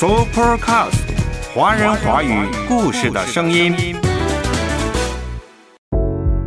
[0.00, 0.94] Supercast，
[1.52, 3.74] 华人华语故事的声音。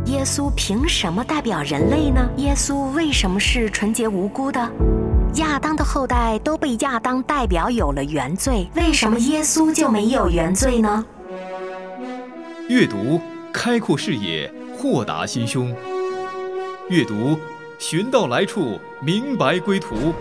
[0.06, 2.26] 耶稣凭什么代表人类呢？
[2.38, 4.58] 耶稣为什么是纯洁无辜的？
[5.34, 11.04] 亚当的后代都被亚当代表有了原罪，为什么耶稣就没有原罪呢？
[12.70, 13.20] 阅读
[13.52, 15.76] 开阔视野，豁达心胸。
[16.88, 17.38] 阅读
[17.78, 20.14] 寻到来处，明白归途。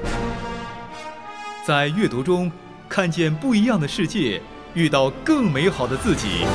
[1.63, 2.52] 在阅读中。
[2.91, 4.41] 看见不一样的世界，
[4.73, 6.45] 遇到更美好的自己。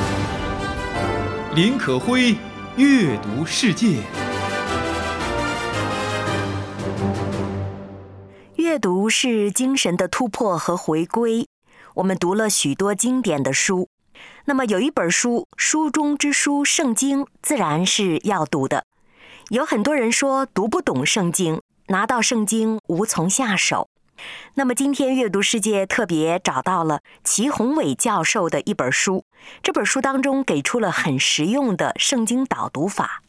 [1.55, 2.35] 林可辉，
[2.75, 4.03] 阅读世界。
[8.57, 11.47] 阅读是精神的突破和回归。
[11.95, 13.89] 我们读了许多经典的书，
[14.45, 18.85] 那么有一本书，书中之书《圣经》，自然是要读的。
[19.49, 23.89] 有很多人说读不懂圣经，拿到圣经无从下手。
[24.55, 29.25] 那么今天阅读世界特别找到了齐宏伟教授的一本书，
[29.61, 33.21] 这本书当中给出了很实用的圣经导读法。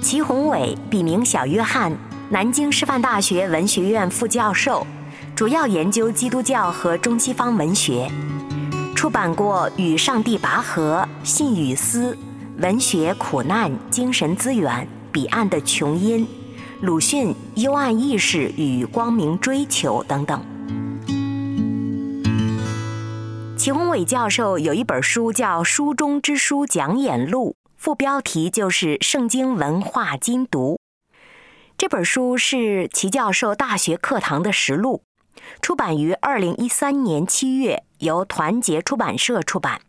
[0.00, 1.92] 齐宏伟笔名小约翰，
[2.30, 4.86] 南京师范大学文学院副教授，
[5.34, 8.10] 主要研究基督教和中西方文学，
[8.94, 12.12] 出版过《与上帝拔河》《信与思》
[12.62, 14.72] 《文学苦难》《精神资源》
[15.12, 16.26] 《彼岸的琼音》。
[16.82, 20.44] 鲁迅《幽暗意识与光明追求》等等。
[23.56, 30.74] 齐宏伟教授有一本书叫《书中之书讲演录》，副标题就是《圣经文化精读》。
[31.78, 35.02] 这本书是齐教授大学课堂的实录，
[35.62, 39.80] 出版于二零一三年七月，由团结出版社出版。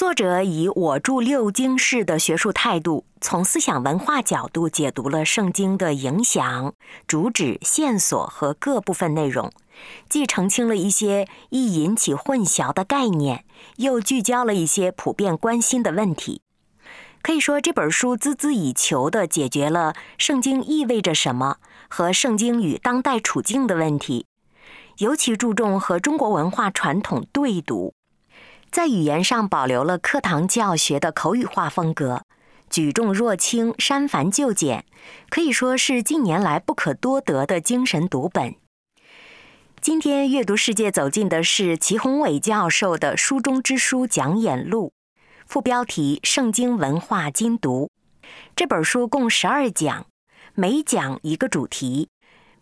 [0.00, 6.72] 作者以我著六经式的学术态度，从思想文化角度解读了圣经的影响、
[7.06, 9.52] 主旨、线索和各部分内容，
[10.08, 13.44] 既澄清了一些易引起混淆的概念，
[13.76, 16.40] 又聚焦了一些普遍关心的问题。
[17.20, 21.58] 可以说，这本书孜孜以求地解决了圣经意味着什么
[21.90, 24.24] 和圣经与当代处境的问题，
[24.96, 27.92] 尤其注重和中国文化传统对读。
[28.70, 32.22] 在语言上保留了课堂教学的口语化风格，
[32.70, 34.84] 举重若轻，删繁就简，
[35.28, 38.54] 可以说是近年来不可多得的精神读本。
[39.80, 44.92] 今天阅读世界走进的是齐宏伟教授的《书中之书讲演录》，
[45.48, 47.90] 副标题《圣经文化精读》。
[48.54, 50.06] 这本书共十二讲，
[50.54, 52.08] 每讲一个主题，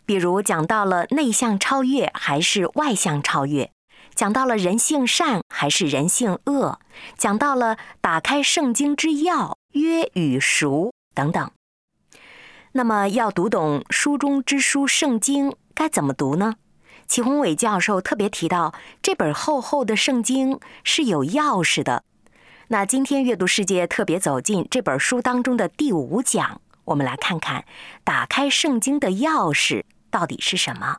[0.07, 3.69] 比如讲到了内向超越还是外向超越。
[4.19, 6.81] 讲到了人性善还是人性恶，
[7.17, 11.49] 讲到了打开圣经之钥约与赎等等。
[12.73, 16.55] 那么要读懂书中之书圣经，该怎么读呢？
[17.07, 22.03] 齐宏伟教授特别提到，这本厚厚的圣经是有钥匙的。
[22.67, 27.63] 那今天阅读世界特别走进这本书当中的第五讲，我们来看看
[28.03, 30.97] 打开圣经的钥匙到底是什么。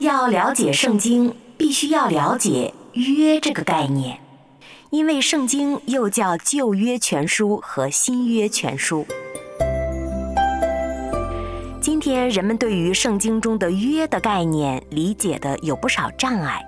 [0.00, 4.20] 要了解圣经，必须要了解“约”这个概念，
[4.90, 9.04] 因为圣经又叫旧约全书和新约全书。
[11.80, 16.64] 今天人们对于圣经中的“约”的概念理解的有不少障碍，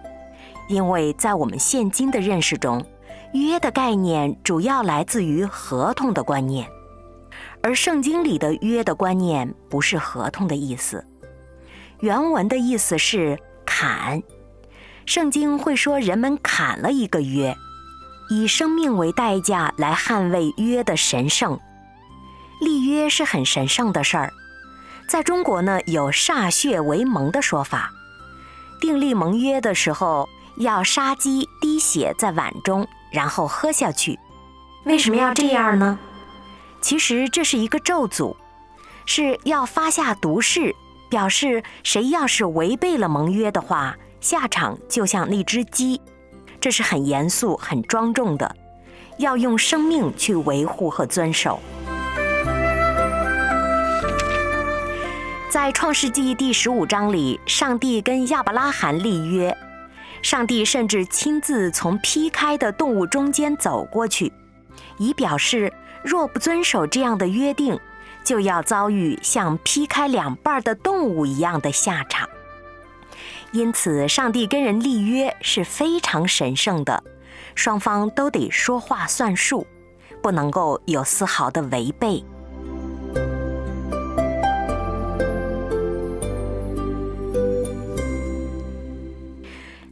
[0.69, 2.85] 因为在我们现今的认识中
[3.33, 6.67] ，“约”的概念主要来自于合同的观念，
[7.63, 11.07] 而圣经里的“约”的观念不是合同的意思。
[12.01, 14.23] 原文的意思是砍，
[15.05, 17.57] 圣经会说人们砍了一个约，
[18.31, 21.61] 以生命为代价来捍卫约的神圣。
[22.61, 24.33] 立约是很神圣的事儿，
[25.09, 27.91] 在中国呢有歃血为盟的说法，
[28.81, 34.19] 订立盟约的时候要杀鸡滴血在碗中，然后喝下去。
[34.85, 35.99] 为什么要这样呢？
[36.81, 38.35] 其实这是一个咒诅，
[39.05, 40.75] 是要发下毒誓。
[41.11, 46.01] 表示谁要是违背了盟约的话，下场就像那只鸡，
[46.61, 48.57] 这是很严肃、很庄重的，
[49.19, 51.61] 要用生命去维护和遵守。
[55.51, 59.55] 在创世纪第十五章里，上帝跟亚伯拉罕立约，
[60.23, 64.33] 上帝甚至亲自从劈开的动物中间走过去，
[64.97, 65.73] 以表示
[66.05, 67.77] 若不遵守这样的约定。
[68.25, 72.29] 就要遭遇像劈开两半的动物一样的下场。
[73.53, 77.03] 因此上帝跟人立约是非常神圣的
[77.57, 79.67] 双方都得说话算数
[80.23, 82.23] 不能够有丝毫的违背。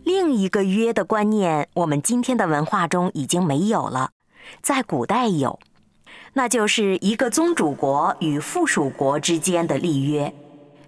[0.05, 4.11] 另一个约的观念我们今天的文化中已经没有了
[4.63, 5.59] 在古代有。
[6.39, 10.33] 那就是一个宗主国与附属国之间的立约，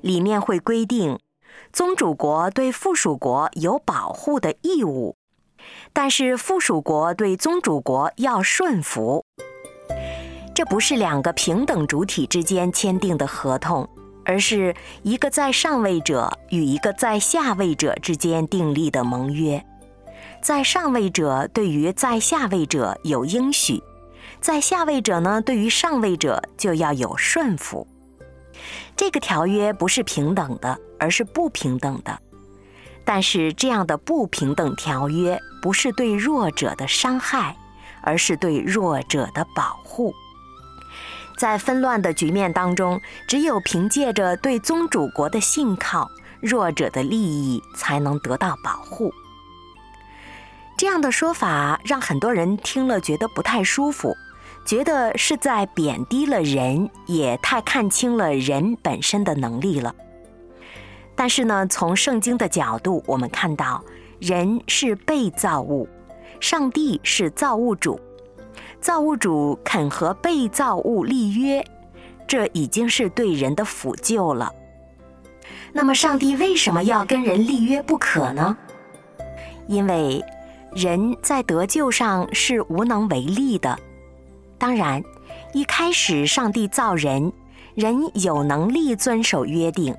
[0.01, 1.19] 里面会规定，
[1.73, 5.17] 宗主国对附属国有保护的义务，
[5.93, 9.25] 但是附属国对宗主国要顺服。
[10.55, 13.89] 这不是两个平等主体之间签订的合同。
[14.25, 19.67] 而是一个在上位者与一个在下位者之间订立的盟约，
[20.41, 23.83] 在上位者对于在下位者有应许，
[24.41, 27.87] 在下位者呢对于上位者就要有顺服。
[28.97, 32.19] 这个条约不是平等的，而是不平等的。
[33.05, 37.57] 但是这样的不平等条约不是对弱者的伤害，
[38.03, 40.15] 而是对弱者的保护。
[41.39, 46.11] 在纷乱的局面当中，只有凭借着对宗主国的信靠，
[46.41, 49.13] 弱者的利益才能得到保护。
[50.77, 54.15] 这样的说法让很多人听了觉得不太舒服，
[54.65, 59.95] 觉得是在贬低了人，也太看清了人本身的能力了。
[61.17, 63.83] 但是呢，从圣经的角度，我们看到
[64.21, 65.89] 人是被造物，
[66.41, 68.01] 上帝是造物主。
[68.81, 71.63] 造物主肯和被造物立约，
[72.27, 74.51] 这已经是对人的抚救了。
[75.73, 78.57] 那么，上帝为什么要跟人立约不可呢？
[79.67, 80.25] 因为
[80.75, 83.79] 人在得救上是无能为力的。
[84.61, 85.03] 当然，
[85.55, 87.33] 一开始上帝造人，
[87.75, 89.97] 人有能力遵守约定，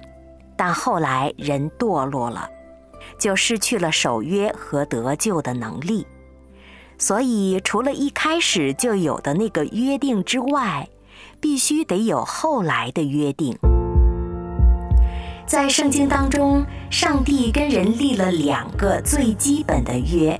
[0.56, 2.48] 但后来人堕落了，
[3.18, 6.06] 就失去了守约和得救的能力。
[7.00, 10.88] 所以，除了一开始就有的那个约定之外，
[11.40, 13.58] 必须得有后来的约定。
[15.48, 20.40] 在圣经当中，上帝跟人立了两个最基本的约，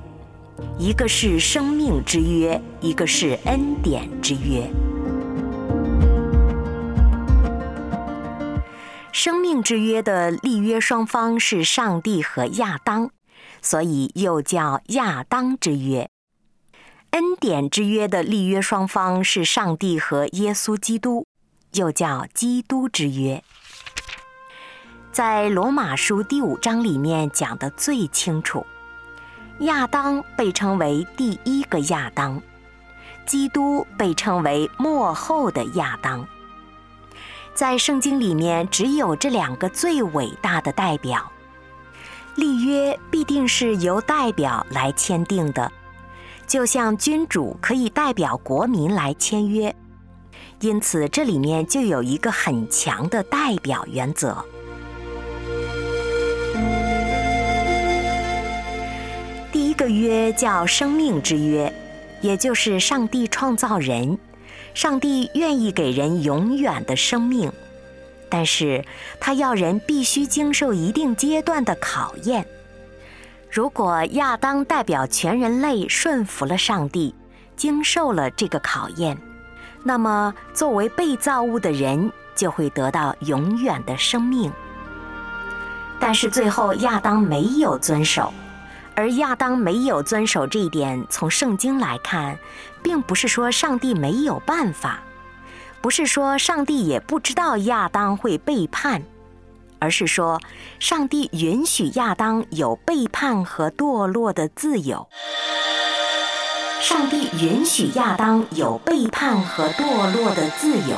[0.78, 4.68] 一个是生命之约，一个是恩典之约。
[9.12, 13.10] 生命之约的立约双方是上帝和亚当，
[13.60, 16.08] 所以又叫亚当之约。
[17.10, 21.26] 恩典之约的立约双方是上帝和耶稣基督，
[21.74, 23.44] 又叫基督之约。
[25.12, 28.64] 在罗马书第五章里面讲的最清楚，
[29.62, 32.40] 亚当被称为第一个亚当，
[33.24, 36.26] 基督被称为末后的亚当。
[37.54, 41.30] 在圣经里面，只有这两个最伟大的代表，
[42.34, 45.70] 立约必定是由代表来签订的。
[46.46, 49.74] 就像君主可以代表国民来签约，
[50.58, 54.44] 因此这里面就有一个很强的代表原则。
[59.82, 61.74] 这约叫生命之约，
[62.20, 64.16] 也就是上帝创造人，
[64.74, 67.50] 上帝愿意给人永远的生命，
[68.28, 68.84] 但是
[69.18, 72.46] 他要人必须经受一定阶段的考验。
[73.50, 77.12] 如果亚当代表全人类顺服了上帝，
[77.56, 79.18] 经受了这个考验，
[79.82, 84.52] 那么作为被造物的人就会得到永远的生命。
[85.98, 88.32] 但是最后亚当没有遵守，
[88.94, 92.38] 而亚当没有遵守这一点，从圣经来看，
[92.82, 95.02] 并不是说上帝没有办法，
[95.80, 99.02] 不是说上帝也不知道亚当会背叛。
[99.78, 100.40] 而是说，
[100.78, 105.08] 上帝允许亚当有背叛和堕落的自由。
[106.80, 110.96] 上帝允许亚当有背叛和堕落的自由，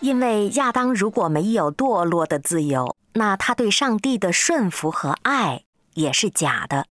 [0.00, 5.62] 因为亚当如果没有堕落的自由，那他对上帝的顺服和爱
[5.94, 6.86] 也是假的，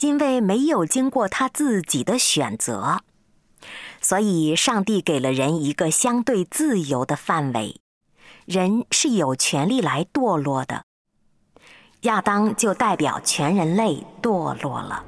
[0.00, 3.00] 因为没有经过他自己的选择，
[4.00, 7.80] 所以上帝给了人一个相对自由的范围。
[8.44, 10.84] 人是有权利来堕落的，
[12.02, 15.04] 亚当就代表全人类堕落了。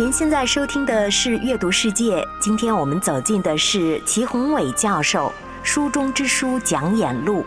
[0.00, 5.26] 您现在收听的是《阅读世界》，今天我们走进的是齐宏伟教授
[5.62, 7.42] 《书中之书讲演录》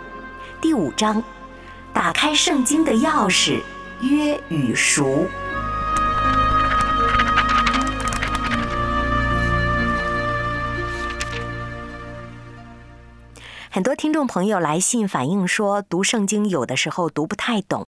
[0.62, 1.24] 第五章：
[1.91, 3.60] 打开圣经的钥匙——
[4.01, 5.25] 约与赎。
[13.72, 17.88] 很多听众朋友来信反映说，读圣经有的时候读不太懂，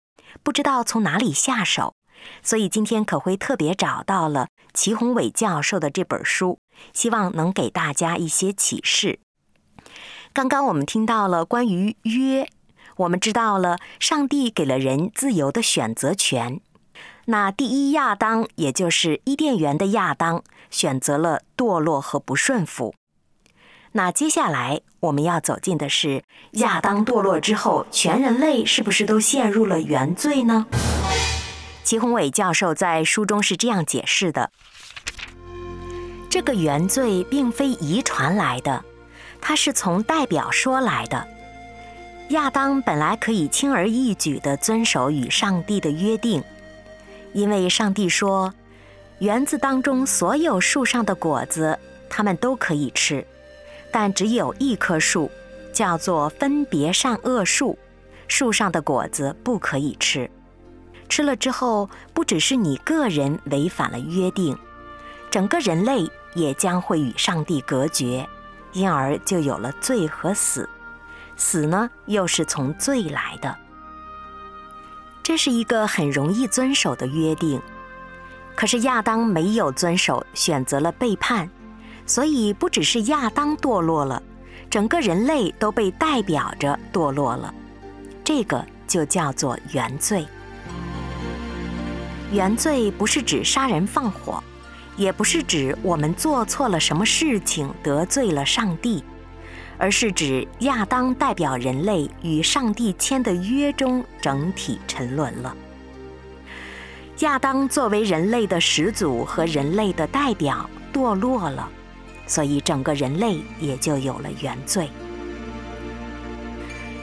[0.43, 1.95] 不知道从哪里下手，
[2.43, 6.59] 所以今天可会特别找到了齐宏伟教授的这本书，
[6.93, 9.21] 希望能给大家一些启示。
[10.33, 12.49] 刚刚我们听到了关于约，
[12.97, 16.61] 我们知道了上帝给了人自由的选择权。
[17.27, 22.95] 那第一亚当，也就是伊甸园的亚当，选择了堕落和不顺服。
[23.93, 26.23] 那接下来我们要走进的是
[26.53, 30.67] 亚当堕落之后，全人类是不是都陷入了原罪呢？
[31.89, 34.51] 齐宏伟教授在书中是这样解释的：
[36.29, 38.85] 这个原罪并非遗传来的。
[39.41, 41.27] 它是从代表说来的。
[42.29, 46.45] 亚当本来可以轻而易举地遵守与上帝的约定，
[47.33, 48.53] 因为上帝说，
[49.21, 51.79] 园子当中所有树上的果子，
[52.11, 53.27] 他们都可以吃，
[53.91, 55.31] 但只有一棵树，
[55.73, 57.79] 叫做分别善恶树，
[58.27, 60.31] 树上的果子不可以吃。
[61.09, 64.57] 吃了之后，不只是你个人违反了约定，
[65.31, 68.29] 整个人类也将会与上帝隔绝。
[68.75, 70.69] 因而就有了罪和死，
[71.37, 73.57] 死呢又是从罪来的。
[75.23, 77.61] 这是一个很容易遵守的约定，
[78.55, 81.49] 可是亚当没有遵守，选择了背叛，
[82.07, 84.23] 所以不只是亚当堕落了，
[84.69, 87.53] 整个人类都被代表着堕落了。
[88.23, 90.27] 这个就叫做原罪。
[92.33, 94.43] 原罪不是指杀人放火。
[94.97, 99.05] 也不是指我们做错了什么事情得罪了上帝，
[99.79, 105.57] 而是指亚当代表人类与上帝签的约中整体沉沦了。
[107.21, 111.69] 亚当作为人类的始祖和人类的代表堕落了，
[112.27, 114.91] 所以整个人类也就有了原罪。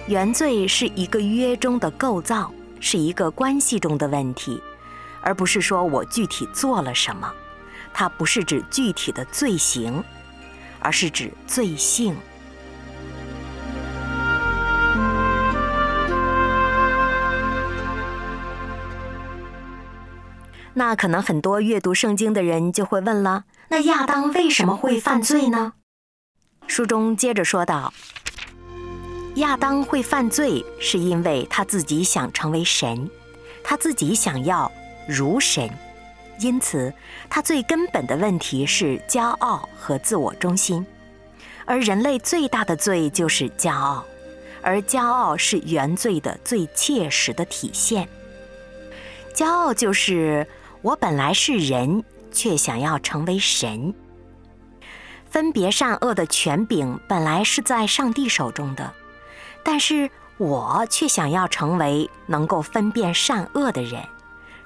[0.07, 2.51] 原罪是一个约中的构造，
[2.81, 4.61] 是一个关系中的问题，
[5.25, 7.29] 而不是说我具体做了什么。
[7.93, 10.03] 它不是指具体的罪行，
[10.79, 12.15] 而是指罪性。
[20.77, 25.71] 那可能很多阅读圣经的人就会问了：那亚当为什么会犯罪呢？
[26.67, 27.93] 书中接着说道：
[29.35, 33.09] 亚当会犯罪，是因为他自己想成为神，
[33.63, 34.69] 他自己想要
[35.07, 35.69] 如神。
[36.39, 36.93] 因此，
[37.29, 40.85] 他最根本的问题是骄傲和自我中心，
[41.63, 44.03] 而人类最大的罪就是骄傲，
[44.61, 48.09] 而骄傲是原罪的最切实的体现。
[49.33, 50.45] 骄傲就是
[50.81, 53.93] 我本来是人，却想要成为神。
[55.29, 58.93] 分别善恶的权柄本来是在上帝手中的，
[59.63, 64.01] 但是我却想要成为能够分辨善恶的人。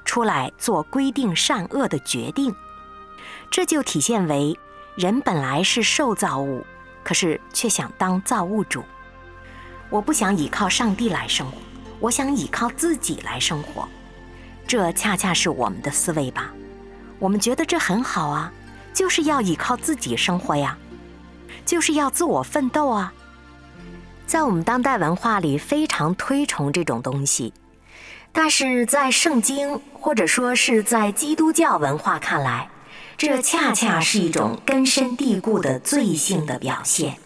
[0.10, 2.56] 出来做规定善恶的决定，
[3.52, 4.58] 这就体现为
[4.96, 6.66] 人本来是受造物，
[7.04, 8.84] 可是却想当造物主。
[9.88, 11.60] 我不想依靠上帝来生活，
[12.00, 13.88] 我想依靠自己来生活。
[14.66, 16.52] 这恰恰是我们的思维吧？
[17.20, 18.52] 我们觉得这很好啊，
[18.92, 20.76] 就是要依靠自己生活呀，
[21.68, 23.14] 就是要自我奋斗啊。
[24.26, 27.54] 在我们当代文化里，非常推崇这种东西。
[28.32, 32.70] 但是在圣经或者说是在基督教文化看来，
[33.18, 37.18] 这恰恰是一种根深蒂固的罪性的表现。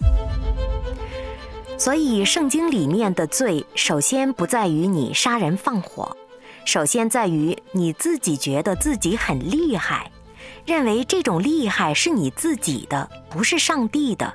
[1.78, 6.16] 所以，圣经里面的罪，首先不在于你杀人放火，
[6.66, 10.10] 首先在于你自己觉得自己很厉害，
[10.66, 14.34] 认为这种厉害是你自己的，不是上帝的。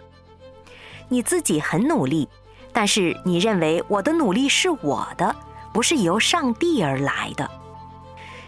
[1.09, 2.29] 你自己很努力，
[2.73, 5.35] 但是你认为我的努力是我的。
[5.73, 7.49] 不是由上帝而来的，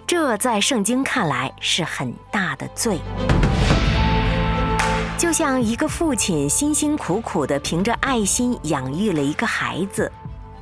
[0.07, 2.99] 这在圣经看来是很大的罪。
[5.17, 10.11] 就像一个父亲辛辛苦苦地凭着爱心养育了一个孩子，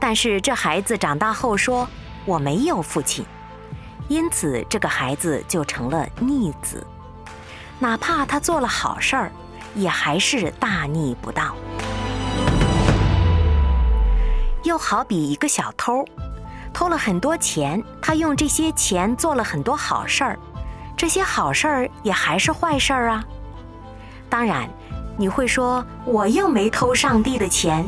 [0.00, 1.88] 但是这孩子长大后说
[2.24, 3.24] 我没有父亲，
[4.08, 6.84] 因此这个孩子就成了逆子，
[7.78, 9.32] 哪怕他做了好事儿，
[9.76, 11.54] 也还是大逆不道。
[14.64, 16.04] 又好比一个小偷。
[16.72, 20.38] 偷了很多钱，他用这些钱做了很多好事儿，
[20.96, 23.24] 这些好事儿也还是坏事儿啊。
[24.28, 24.68] 当然，
[25.16, 27.84] 你会说我又没偷上帝的钱，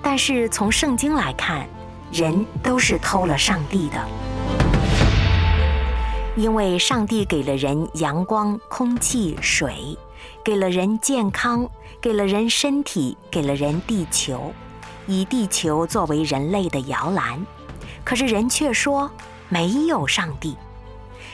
[0.00, 1.66] 但是从圣经来看，
[2.12, 3.98] 人都是偷了上帝的，
[6.36, 9.98] 因为上帝给了人阳光、空气、水，
[10.44, 11.68] 给了人健康，
[12.00, 14.52] 给了人身体，给了人地球，
[15.06, 17.44] 以地球作为人类的摇篮。
[18.06, 19.10] 可是人却说
[19.48, 20.56] 没有上帝，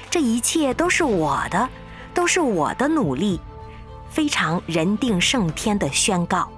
[0.08, 1.68] 这一切都是我的，
[2.14, 3.38] 都是我的努力，
[4.08, 6.48] 非常人定胜天的宣告。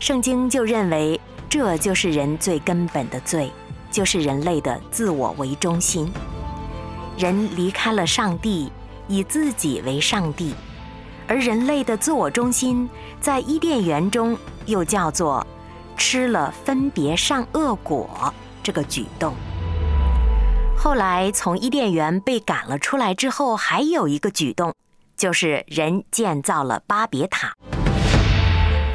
[0.00, 3.52] 圣经就认为，这就是人最根本的罪，
[3.88, 6.12] 就是人类的自我为中心。
[7.16, 8.72] 人离开了上帝，
[9.06, 10.52] 以自己为上帝，
[11.28, 15.46] 而人类的自我中心，在伊甸园中又叫做
[15.96, 18.34] 吃了分别善恶果
[18.66, 19.32] 这个举动。
[20.76, 24.74] 后来从伊甸园被赶了出来之后，还有一个举动，
[25.16, 27.54] 就是人建造了巴别塔。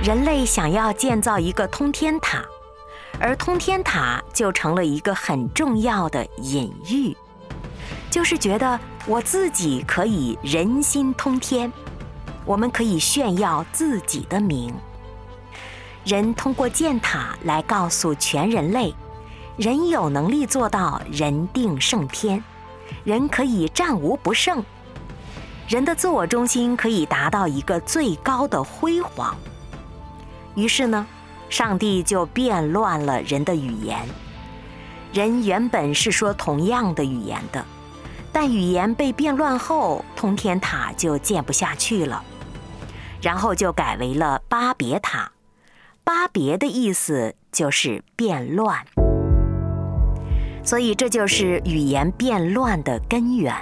[0.04, 2.44] 人类想要建造一个通天塔，
[3.18, 7.16] 而通天塔就成了一个很重要的隐喻，
[8.10, 11.72] 就是觉得我自己可以人心通天，
[12.44, 14.74] 我们可以炫耀自己的名。
[16.04, 18.94] 人通过建塔来告诉全人类。
[19.58, 22.44] 人有能力做到人定胜天，
[23.04, 24.64] 人可以战无不胜，
[25.68, 29.36] 人的自我中心可以达到一个最高的辉煌。
[30.56, 31.06] 于是呢，
[31.50, 34.00] 上帝就变乱了人的语言。
[35.14, 37.64] 人原本是说同样的语言的，
[38.32, 42.24] 但语言被变乱后，通天塔就建不下去了，
[43.22, 45.32] 然后就改为了巴别塔。
[46.04, 48.86] 巴别的意思就是变乱。
[50.64, 53.56] 所以，这就是语言变乱的根源。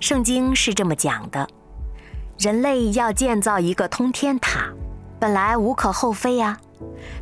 [0.00, 1.46] 圣经是这么讲的：
[2.38, 4.72] 人类要建造一个通天塔，
[5.18, 6.58] 本来无可厚非呀，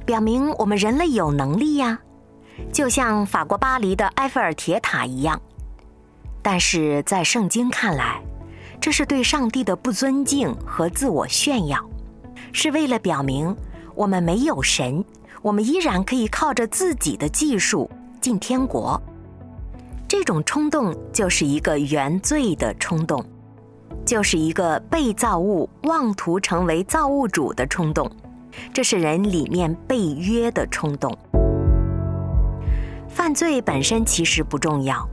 [0.06, 1.98] 表明我们人类有能力呀，
[2.72, 5.40] 就像法国巴黎的埃菲尔铁塔一样。
[6.42, 8.20] 但是在圣经看来，
[8.80, 11.78] 这是对上帝的不尊敬和自我炫耀，
[12.52, 13.56] 是为了表明
[13.94, 15.04] 我们没有神，
[15.40, 17.88] 我们依然可以靠着自己的技术。
[18.22, 19.02] 进天国，
[20.06, 23.22] 这种冲动就是一个原罪的冲动，
[24.06, 28.08] 就是一个被造物妄图成为造物主的冲动，
[28.72, 31.18] 这是人里面被约的冲动。
[33.08, 35.04] 犯罪本身其实不重要，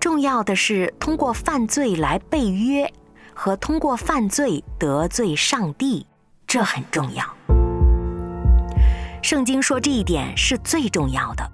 [0.00, 2.90] 重要的是通过犯罪来被约，
[3.34, 6.06] 和通过犯罪得罪上帝，
[6.46, 7.22] 这很重要。
[9.22, 11.52] 圣经说这一点是最重要的。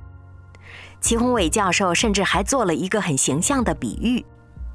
[1.03, 4.25] 齐宏伟教授甚至还做了一个很形象的比喻，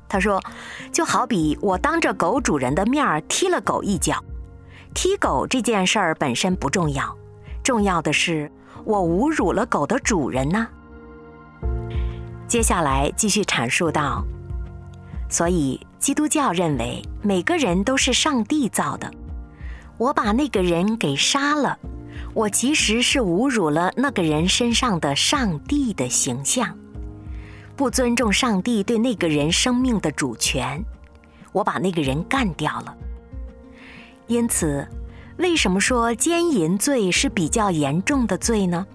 [0.09, 0.43] 他说
[0.91, 4.21] ：“就好比我当着狗主人的面儿踢了狗一脚，
[4.93, 7.17] 踢狗这件事儿本身不重要，
[7.63, 8.51] 重要的是
[8.83, 10.67] 我侮辱了狗的主人呢。”
[12.45, 14.21] 接下来继续阐述道
[15.31, 19.09] ：“所以基督教认为每个人都是上帝造的，
[19.97, 21.79] 我把那个人给杀了。”
[22.37, 26.77] 我其实是侮辱了那个人身上的上帝的形象，
[27.75, 30.85] 不尊重上帝对那个人生命的主权，
[31.51, 32.95] 我把那个人干掉了。
[34.27, 34.87] 因此，
[35.37, 38.85] 为什么说奸淫罪是比较严重的罪呢？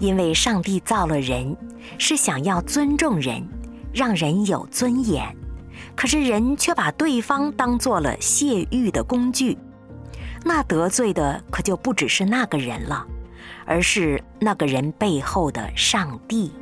[0.00, 1.56] 因为上帝造了人，
[1.98, 3.46] 是想要尊重人，
[3.92, 5.24] 让人有尊严，
[5.94, 9.56] 可是人却把对方当做了泄欲的工具。
[10.48, 13.04] 那得罪的可就不只是那个人了，
[13.64, 16.52] 而是那个人背后的上帝。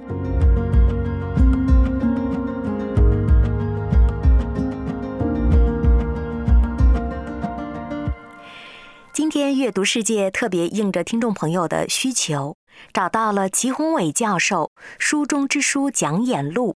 [9.12, 12.56] 今天阅读世界特别应着听众朋友的需求，
[12.90, 16.70] 找到了齐宏伟教授《书中之书讲演录》，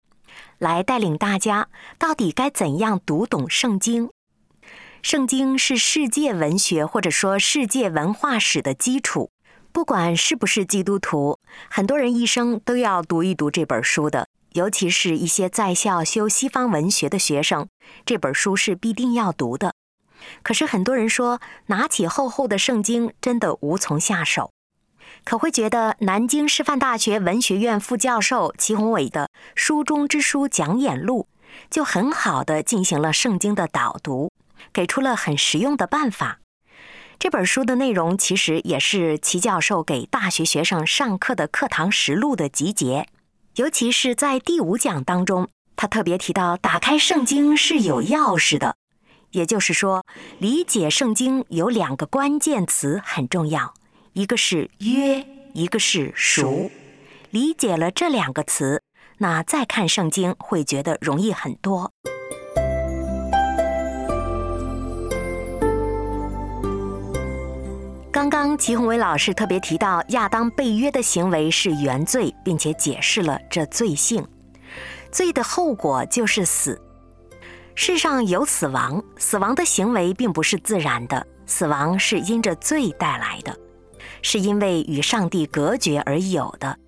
[0.57, 4.09] 来带领大家到底该怎样读懂圣经。
[5.05, 9.31] 圣经是世界文学或者说世界文化史的基础，
[9.71, 11.39] 不管是不是基督徒，
[11.69, 14.27] 很多人一生都要读一读这本书的。
[14.53, 17.69] 尤其是一些在校修西方文学的学生，
[18.07, 19.75] 这本书是必定要读的。
[20.43, 24.53] 可是很多人说，拿起厚厚的圣经真的无从下手，
[25.23, 31.29] 可会觉得南京师范大学文学院副教授齐宏伟的《书中之书讲演录》
[31.69, 34.31] 就很好的进行了圣经的导读。
[34.73, 36.41] 给出了很实用的办法。
[37.19, 43.07] 这本书的内容其实也是齐教授给大学学生上课的课堂实录的集结。
[43.55, 48.75] 尤其是在第五讲当中，他特别提到打开圣经是有钥匙的，
[49.31, 50.05] 也就是说，
[50.39, 53.75] 理解圣经有两个关键词很重要，
[54.15, 56.71] 一个是约，一个是熟。
[57.31, 58.83] 理解了这两个词，
[59.19, 61.93] 那再看圣经会觉得容易很多。
[68.25, 74.27] 刚刚齐宏伟老师特别提到亚当被约的行为是原罪，并且解释了这罪性，
[75.13, 76.81] 罪的后果就是死。
[77.75, 83.55] 世上有死亡，死亡的行为并不是自然的，死亡是因着罪带来的，
[84.23, 86.79] 是因为与上帝隔绝而有的。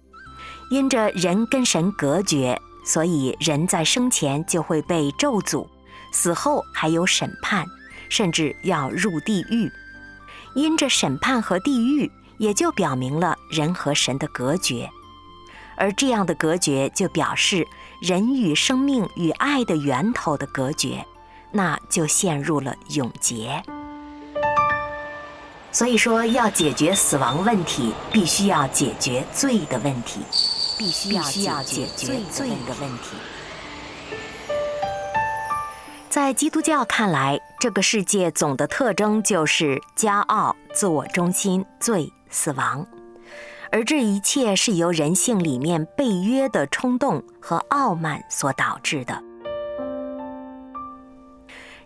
[0.71, 5.67] 因着人跟神隔绝，所以人在生前就会被咒诅，
[6.13, 7.67] 死后还有审判，
[8.09, 9.71] 甚至要入地狱。
[10.57, 14.89] 因着审判和地狱，也就表明了人和神的隔绝。
[15.77, 17.69] 而这样的隔绝，就表示
[18.01, 21.07] 人与生命与爱的源头的隔绝，
[21.53, 23.63] 那就陷入了永劫。
[25.71, 30.21] 所以说，要解决死亡问题，必须要解决罪的问题，
[30.79, 31.23] 必须要
[31.63, 33.15] 解决罪的问题。
[36.17, 42.87] 在基督教看来，这个世界总的特征就是骄傲、自我中心、罪、死亡。
[43.71, 49.23] 而这一切是由人性里面被约的冲动和傲慢所导致的。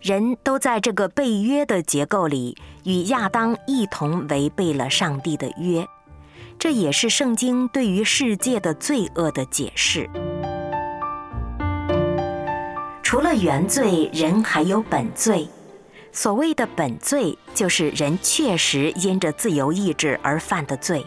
[0.00, 5.84] 人都在这个被约的结构里，与亚当一同违背了上帝的约，
[6.56, 10.08] 这也是圣经对于世界的罪恶的解释。
[13.10, 15.48] 除了原罪，人还有本罪。
[16.12, 21.04] 所谓的本罪，就是人确实因着自由意志而犯的罪。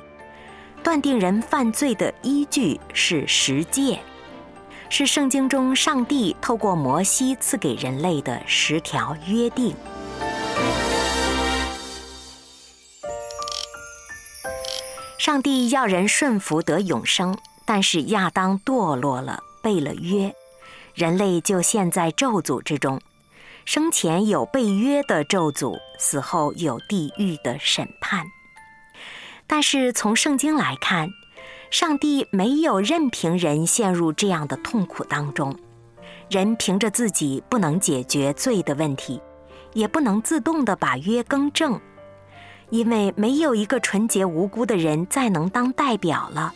[0.83, 3.97] 断定人犯罪的依据是十诫，
[4.89, 9.73] 是圣经中上帝透过摩西赐给人类的十条约定。
[15.17, 20.35] 上帝要人顺服得永生，但是亚当堕落了，背了约，
[20.93, 23.01] 人类就陷在咒诅之中。
[23.65, 28.25] 生前有被约的咒诅，死后有地狱的审判。
[29.47, 31.09] 但是从圣经来看，
[31.71, 35.57] 上帝没有任凭人陷入这样的痛苦当中。
[36.29, 39.21] 人凭着自己不能解决罪的问题，
[39.73, 41.79] 也不能自动的把约更正，
[42.69, 46.53] 因为没有一个纯洁无辜的人再能当代表了。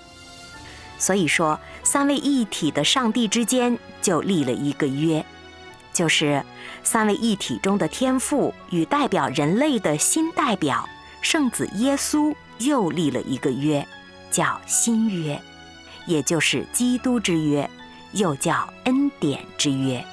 [0.98, 5.26] 所以说，三位一体的上帝之间就立了一个约，
[5.94, 6.44] 就是
[6.84, 10.88] 三位一体中的天父与代表人类的新代表
[11.22, 12.36] 圣子耶稣。
[12.60, 13.88] 又立了一个约，
[14.32, 15.40] 叫新约，
[16.08, 17.70] 也就是基督之约，
[18.14, 20.04] 又叫恩典之约。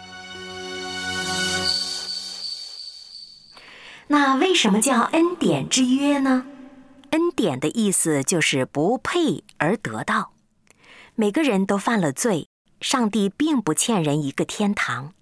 [4.06, 6.44] 那为什么叫恩典之约呢？
[7.10, 10.33] 恩典的意思就是不配而得到。
[11.16, 12.48] 每个人都犯了罪，
[12.80, 15.12] 上帝并不欠人一个天堂。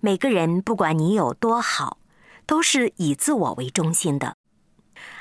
[0.00, 1.96] 每个人不管你有多好，
[2.44, 4.36] 都是以自我为中心的。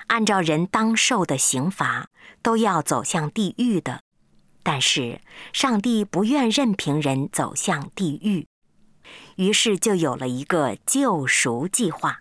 [0.07, 2.09] 按照人当受的刑罚，
[2.41, 4.01] 都要走向地狱的。
[4.61, 5.21] 但是
[5.53, 8.45] 上帝不愿任凭人走向地狱，
[9.37, 12.19] 于是就有了一个救赎计划。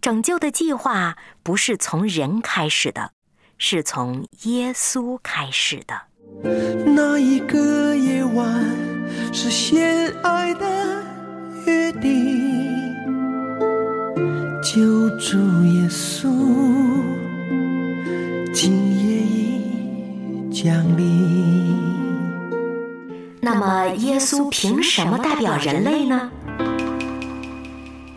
[0.00, 3.12] 拯救的计划不是从人开始的，
[3.58, 6.13] 是从耶稣开始的。
[6.42, 8.64] 那一个夜晚，
[9.32, 10.66] 是先爱的
[11.66, 12.52] 约定。
[14.62, 16.28] 救主耶稣，
[18.52, 21.78] 今夜已降临。
[23.40, 26.30] 那么，耶稣凭什么代表人类呢？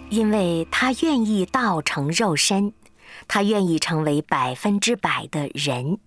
[0.09, 2.73] 因为他愿意道成肉身，
[3.27, 5.99] 他愿意成为百分之百的人，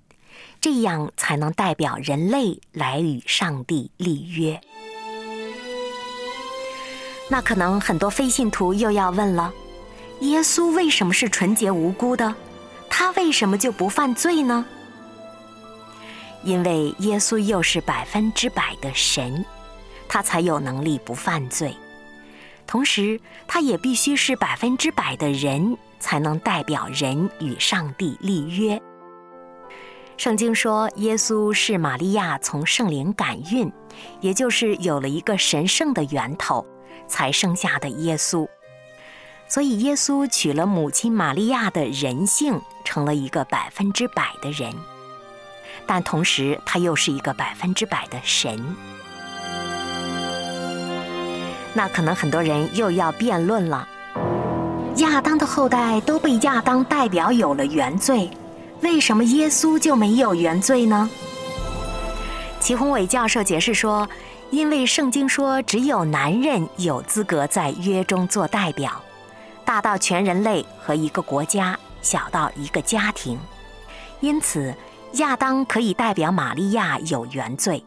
[0.61, 4.61] 这样才能代表人类来与上帝立约。
[7.29, 9.53] 那可能很多非信徒又要问了。
[10.21, 12.35] 耶稣为什么是纯洁无辜的？
[12.91, 14.67] 他为什么就不犯罪呢？
[16.43, 19.45] 因为耶稣又是百分之百的神，
[20.09, 21.75] 他才有能力不犯罪。
[22.67, 28.81] 同时，他也必须是百分之百的人，才能代表人与上帝立约。
[30.21, 33.73] 圣经说，耶稣是玛利亚从圣灵感孕，
[34.21, 36.67] 也就是有了一个神圣的源头，
[37.09, 38.47] 才生下的耶稣。
[39.49, 44.75] 所以，耶稣取了母亲玛利亚的人性，成了一个百分之百的人，
[45.87, 48.77] 但同时他又是一个百分之百的神。
[51.73, 53.89] 那可能很多人又要辩论了：
[54.97, 58.31] 亚当的后代都被亚当代表有了原罪，
[58.83, 61.09] 为什么耶稣就没有原罪呢？
[62.61, 64.09] 齐宏伟教授解释说：
[64.51, 69.01] 因为圣经说，只有男人有资格在约中做代表。
[69.65, 73.39] 大到全人类和一个国家，小到一个家庭，
[74.21, 74.75] 因此
[75.13, 77.85] 亚当可以代表玛利亚有原罪，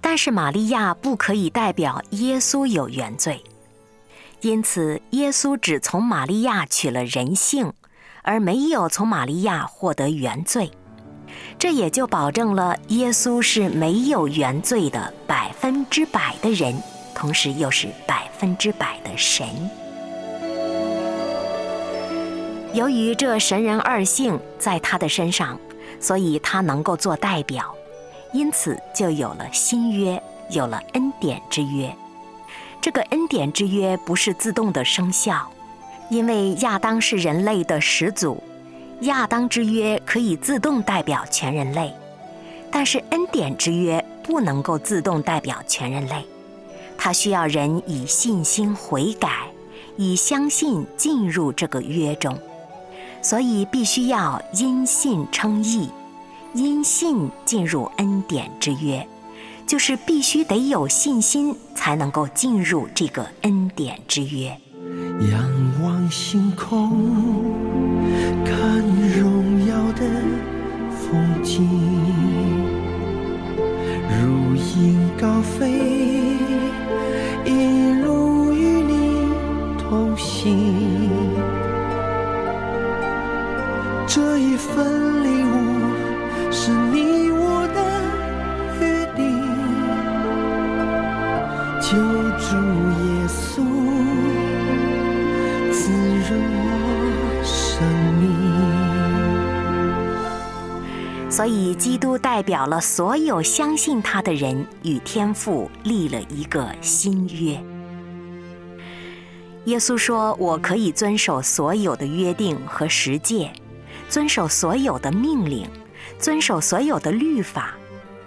[0.00, 3.42] 但是玛利亚不可以代表耶稣有原罪。
[4.42, 7.72] 因此，耶稣只从玛利亚取了人性，
[8.24, 10.68] 而没有从玛利亚获得原罪。
[11.58, 16.74] 这也就保证了耶稣是没有原罪的百分之百的人，
[17.14, 19.46] 同时又是百分之百的神。
[22.72, 25.58] 由于这神人二性在他的身上，
[26.00, 27.74] 所以他能够做代表，
[28.32, 31.94] 因此就有了新约，有了恩典之约。
[32.80, 35.48] 这个恩典之约不是自动的生效，
[36.14, 38.40] 因为亚当是人类的始祖。
[39.00, 41.92] 亚当之约可以自动代表全人类，
[42.70, 46.24] 但是恩典之约不能够自动代表全人类，
[46.96, 49.28] 它需要人以信心悔改，
[49.96, 52.38] 以相信进入这个约中，
[53.20, 55.90] 所以必须要因信称义，
[56.54, 59.04] 因信进入恩典之约，
[59.66, 64.56] 就是必须得有信心才能够进入这个恩典之约。
[66.10, 66.90] 星空。
[68.44, 68.82] 看
[69.18, 70.02] 荣耀的
[70.90, 71.68] 风景，
[74.08, 75.62] 如鹰高飞，
[77.44, 79.28] 一路与你
[79.78, 80.56] 同行。
[84.06, 85.54] 这一份礼物
[86.50, 87.13] 是你
[101.34, 107.60] 所以，基督代表了所有相信他的人，与天父立了一个新约。
[109.64, 113.50] 耶稣说：“我可以遵守所有的约定和实诫，
[114.08, 115.68] 遵守所有的命令，
[116.20, 117.74] 遵守所有的律法，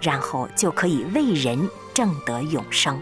[0.02, 3.00] 然后就可以为人挣得永生，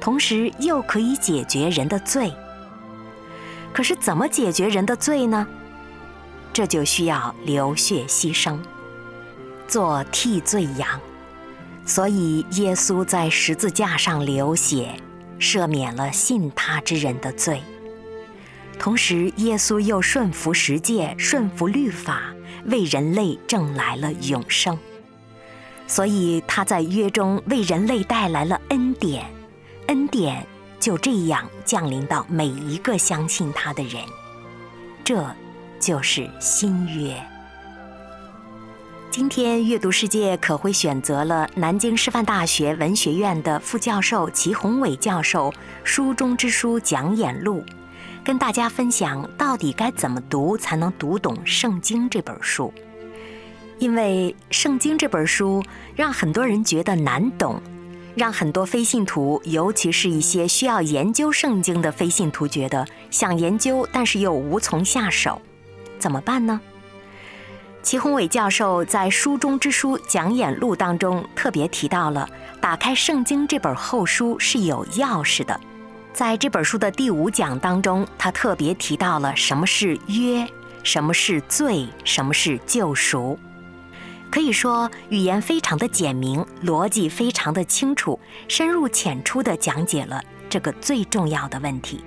[0.00, 2.32] 同时又可以解决人的罪。
[3.72, 5.44] 可是，怎么解决人的罪呢？
[6.52, 8.56] 这就需要流血牺牲。”
[9.66, 11.00] 做替罪羊，
[11.86, 14.94] 所以耶稣在十字架上流血，
[15.38, 17.62] 赦免了信他之人的罪。
[18.78, 22.34] 同时，耶稣又顺服十诫，顺服律法，
[22.66, 24.78] 为人类挣来了永生。
[25.86, 29.24] 所以他在约中为人类带来了恩典，
[29.88, 30.46] 恩典
[30.80, 34.02] 就这样降临到每一个相信他的人。
[35.04, 35.24] 这，
[35.78, 37.14] 就是新约。
[39.16, 45.50] 今天阅读世界可会选择了南京师范大学文学院的副教授齐宏伟教授
[45.84, 47.60] 《书中之书讲演录》，
[48.24, 52.74] 跟大家分享到底该怎么读才能读懂《圣经》这本书。
[53.78, 55.62] 因为《圣经》这本书
[55.94, 57.62] 让很多人觉得难懂，
[58.16, 65.40] 让很多非信徒，尤其是一些需要研究圣经的非信徒，觉得想研究，但是又无从下手，
[66.00, 66.60] 怎么办呢？
[67.84, 72.26] 齐宏伟教授在《书中之书讲演录》当中特别提到了，
[72.58, 75.60] 打开《圣经》这本厚书是有钥匙的。
[76.14, 80.48] 在这本书的第五讲当中，他特别提到了什么是约，
[80.82, 83.38] 什么是罪，什么是救赎。
[84.30, 88.18] 可以说，语言非常的简明，逻辑非常的清楚，
[88.48, 92.02] 深入浅出地讲解了这个最重要的问题。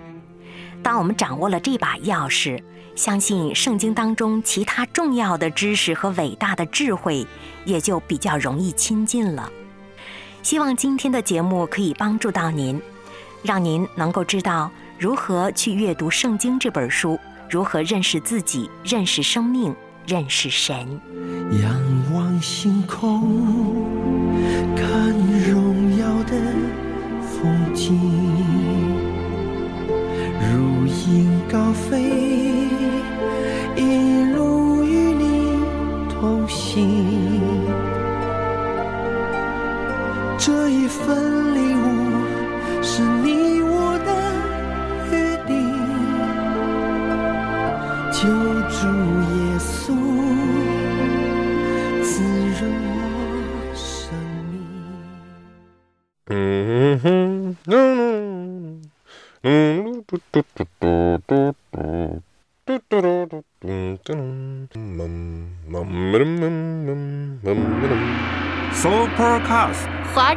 [0.84, 2.62] 当我们掌握了这把钥匙，
[2.96, 7.26] 相信圣经当中其他重要的知识和伟大的智慧，
[7.66, 9.52] 也就比较容易亲近了。
[10.42, 12.82] 希望今天的节目可以帮助到您，
[13.44, 21.02] 让您能够知道如何去阅读圣经这本书，如何认识自己、认识生命、认识神。
[21.62, 23.86] 仰望星空，
[24.76, 25.12] 看
[25.50, 26.34] 荣耀的
[27.22, 28.27] 风景，
[31.58, 32.27] 高飞。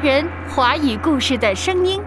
[0.02, 2.00] 人华语故事的声音。